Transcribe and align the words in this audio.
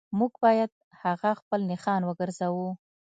موږ 0.17 0.31
باید 0.43 0.71
هغه 1.03 1.29
خپل 1.39 1.59
نښان 1.71 2.01
وګرځوو 2.05 2.69